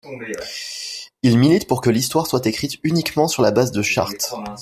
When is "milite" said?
1.37-1.67